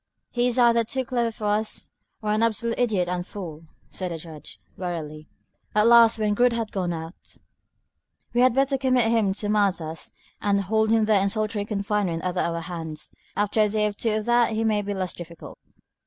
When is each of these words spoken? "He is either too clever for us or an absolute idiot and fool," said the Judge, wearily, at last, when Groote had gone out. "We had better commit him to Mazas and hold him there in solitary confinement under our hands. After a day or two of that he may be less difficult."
"He 0.31 0.47
is 0.47 0.57
either 0.57 0.83
too 0.83 1.05
clever 1.05 1.31
for 1.31 1.45
us 1.45 1.91
or 2.23 2.33
an 2.33 2.41
absolute 2.41 2.79
idiot 2.79 3.07
and 3.07 3.23
fool," 3.23 3.65
said 3.91 4.09
the 4.11 4.17
Judge, 4.17 4.59
wearily, 4.75 5.29
at 5.75 5.85
last, 5.85 6.17
when 6.17 6.35
Groote 6.35 6.53
had 6.53 6.71
gone 6.71 6.91
out. 6.91 7.37
"We 8.33 8.41
had 8.41 8.55
better 8.55 8.79
commit 8.79 9.11
him 9.11 9.31
to 9.35 9.47
Mazas 9.47 10.11
and 10.41 10.61
hold 10.61 10.89
him 10.89 11.05
there 11.05 11.21
in 11.21 11.29
solitary 11.29 11.65
confinement 11.65 12.23
under 12.23 12.39
our 12.39 12.61
hands. 12.61 13.11
After 13.37 13.61
a 13.61 13.69
day 13.69 13.89
or 13.89 13.93
two 13.93 14.13
of 14.15 14.25
that 14.25 14.53
he 14.53 14.63
may 14.63 14.81
be 14.81 14.95
less 14.95 15.13
difficult." 15.13 15.59